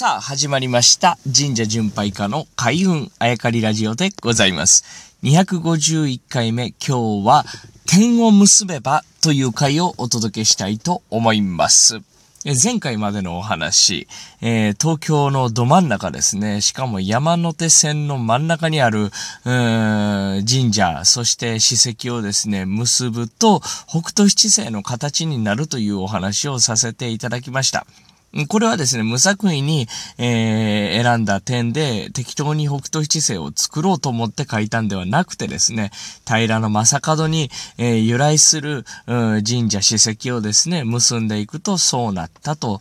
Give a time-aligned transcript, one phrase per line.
[0.00, 1.18] さあ、始まりました。
[1.24, 5.16] 神社巡拝家の開運あやかりラジオでございます。
[5.24, 7.44] 251回目、今日は、
[7.84, 12.00] 点を結べばという回をお届けしたいと思います。
[12.62, 14.06] 前回までのお話、
[14.40, 19.10] えー、東京のど真ん中ですね、しかも山手線の真ん中にある、
[19.42, 27.84] 神社、そして史跡をですね、結ぶと、北斗七星の形になるというお話をさせていただきました。
[28.48, 35.90] これはですね、無作為に、えー、選んだ点で適当に北斗七星を作ろうと思って書いたんではなくてですね、
[36.26, 42.80] 平の正門に、えー、由来する神社史跡をですね、結んでいくとそうなったと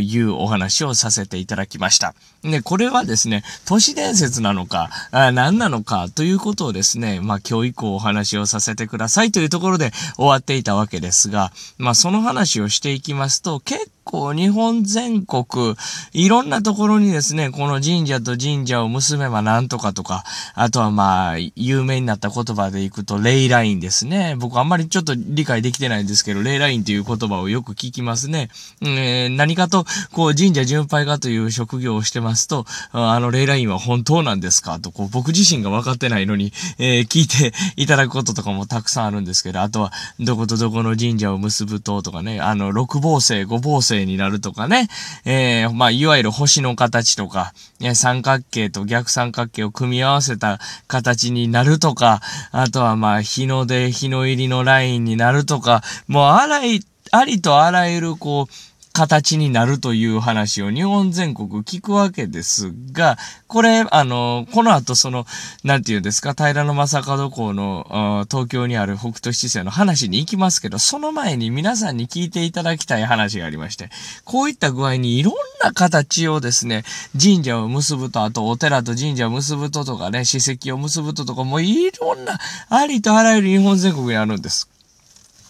[0.00, 2.14] いうお話をさせていただきました。
[2.42, 15.74] で、これはですね、都市伝説なのか、あ何なのかということをですね、まあ今日以降お話をさせてくださいというところで終わっていたわけですが、まあその話をしていきますと、結構日本全国、
[16.12, 20.24] いろんなところにですね、この神社と神社を結べばなんとかとか、
[20.54, 24.36] あとはまあ、有名になった言葉でいくと、レイラインですね。
[24.38, 28.50] 僕あんまりちょっと理解できてないんですけど、レイラインという言葉をよく聞きますね。
[28.82, 34.78] えー、何かと、こう、神社巡拝家という職業をしてますと、あのレイラインは本当なんですか？
[34.80, 44.88] と、こう、僕自身が分かってないのに、えー、聞いていただくこととかもたくさんあるんですけど、あとは、どことどこの神社を結ぶととかね、あの、六芒星、五芒星星になるとかね、
[45.24, 47.52] えー、まあ、いわゆる星の形とか、
[47.94, 56.80] 三角形と逆三角形を組み合わせた形になるとか、あとはまあ、日の出、日の入りのラインになるとか、もうあらい、
[57.12, 65.26] ありとあらゆるこう、形になるという話を日本全国聞くわけですが、これ、あの、この後その、
[65.64, 73.90] なんて言うんですか、平野正門港の東京にある北斗七星の話に行きますけど、その前に皆さんに聞いていただきたい話がありまして、
[74.24, 76.84] こういった具合にいろんな形をですね、
[77.20, 82.38] 神社を結ぶと、あとお寺と神社を結ぶととかね、史跡を結ぶととか、もういろんな、
[82.68, 84.68] ありとあらゆる日本全国にあるんです。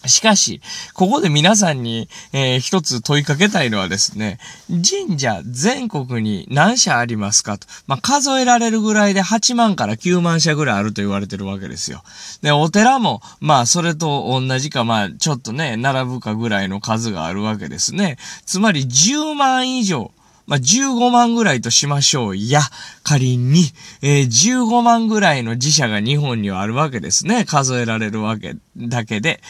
[0.07, 0.61] しかし、
[0.93, 7.67] ここで皆さんに、えー、一つ問いかけたいのはですね、神社全国に何社ありますかと。
[7.87, 12.03] まあ、数えられるぐらいで8万から9万社ぐらいあると言われてるわけですよ。
[12.41, 18.17] で、お寺も、まあ、それと同じか、まあ、ちょっとね、並ぶかぐらいの数があるわけですね。
[18.45, 20.11] つまり10万以上。
[20.47, 22.35] まあ、15万ぐらいとしましょう。
[22.35, 22.61] いや、
[23.03, 23.63] 仮に、
[24.01, 27.45] えー、15万ぐらいの自社が日本にはあるわけですね。
[27.45, 29.41] 数えられるわけだけで。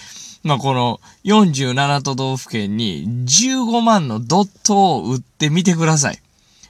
[0.45, 6.19] まあ、この47都道府県に15万のドットを売ってみてください。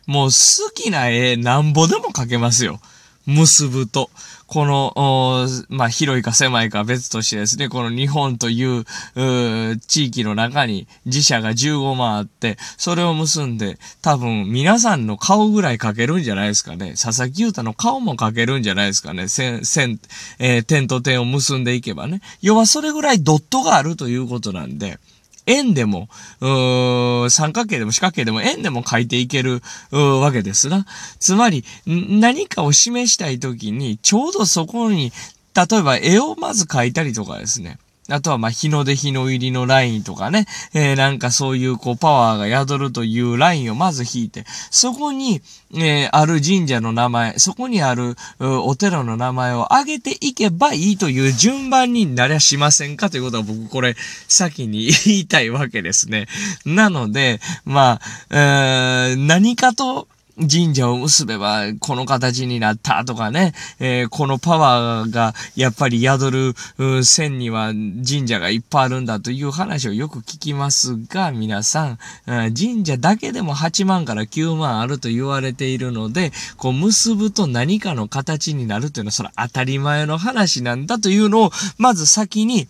[0.08, 2.80] もう好きな絵なんぼでも描けますよ。
[3.25, 4.09] 結ぶと。
[4.47, 16.91] この、まあ、広いか狭いか別としてですね、この日本という、う地域の中に自社が15万あって、それを結んで、多分皆さんの顔ぐらい描けるんじゃないですかね。
[16.91, 19.28] 佐々木優太の顔も描けるんじゃないですかね。
[19.28, 20.00] 線、線、
[20.38, 22.22] えー、点と点を結んでいけばね。
[22.41, 25.00] 要はそれぐらいドットがあるということなんで、
[25.46, 26.10] 円でも、
[26.42, 29.62] う三角形でも四角形でも円でも書いていける
[29.92, 30.86] わけですな。
[31.20, 35.12] つまり、何かを示したいときに、ちょうどそこに、
[35.56, 37.80] 例えば絵をまず描いたりとかですね。
[38.10, 40.46] あとは、ま、日の出日の入りのラインとかね、
[40.76, 45.42] えー、なんかそういう、こう、パワーが宿るというラインをまず引いて、そこに、
[45.74, 53.96] えー、ある神社の名前、そこにある、お寺の名前を挙げていけばいいという順番になりゃしませんかということは僕、これ、
[54.28, 56.28] 先に言いたいわけですね。
[56.64, 58.00] なので、ま
[58.30, 82.67] あ、えー、何かと、神社を結べばこの形になったとかね、えー、このパワーがやっぱり宿る線には神社がいっぱいあるんだという話をよく聞きますが、皆さん、神社だけでも8万から9万あると言われているので、こう結ぶと何かの形になるというのはそれ当たり前の話なんだというのを、まず先に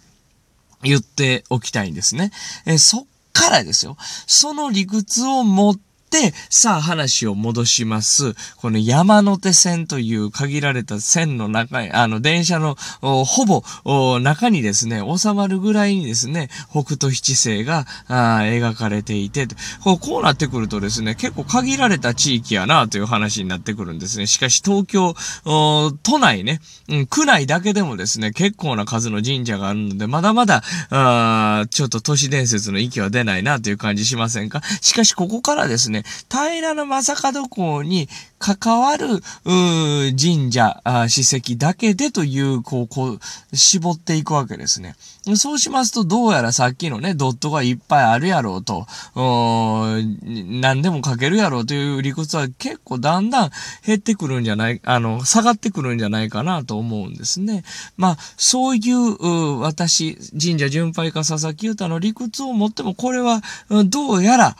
[0.83, 2.31] 言っておきたいんですね。
[2.65, 3.97] えー、そっからですよ。
[4.27, 5.75] その理屈を持っ
[6.15, 8.35] て、さあ話を戻します。
[8.57, 13.63] この山手線という限られた線の中に、あの電車のほぼ
[14.19, 19.47] 中にですね、収まるぐらいにですね、北斗七星が描かれていて
[19.83, 24.27] こう、こうなってくるとですね、結構限られた地域やなという話になってくるんですね。
[24.27, 25.13] しかし東京
[25.44, 34.61] 都内ね、うん、区内だけでもですね、結構な数の神社があるので、まだまだ、あちょっと都市伝説の域は出ないなという感じしませんか？
[34.81, 38.07] しかしここからですね、平の正門公に
[38.38, 43.19] 関わる、神社、史跡だけでという、こう、こう、
[43.56, 44.96] 絞っていくわけですね。
[45.36, 48.86] そうしますと、どうやらさっきのね、ドットがいっぱいあるやろうと、
[49.16, 53.52] 何でも書けるやろうという理屈は結構だんだん
[53.84, 57.63] 減ってくるんじゃない、あの、下がってくるんじゃないかなと思うんですね。
[57.98, 63.42] まあ、そういう、私、神社巡拝家佐々木歌の理屈を持っても、これは、
[63.88, 64.56] どうやら、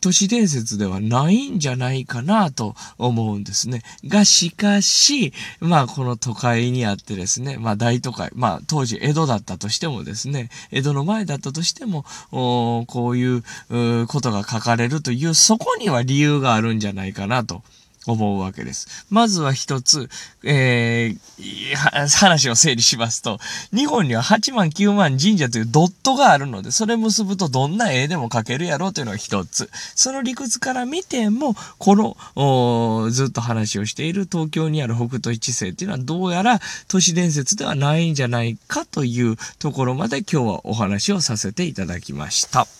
[0.00, 3.82] 都市伝説ではないんじゃないかなと思うんですね。
[4.04, 13.42] が、しかし、まあ、この都会にあってですね、まあ、大都会、まあ、当時江戸だったとしてもですね、江戸の前だったとしても、こういう
[14.06, 17.62] ことが書かれるという、そこには理由があるんじゃないかなと。
[18.12, 19.06] 思うわけです。
[19.10, 20.08] まずは一つ、
[20.42, 23.38] えー、話を整理しますと、
[23.74, 29.70] 日本には8万9万神社というドットがあるので、それ結ぶとどんな絵でも描けるやろうというのが一つ。
[29.94, 42.77] その理屈から見ても、この、ずっと話をしている東京にある北斗一星っていうのはどうやら都市伝説ではないんじゃないかというところまで今日はお話をさせていただきました。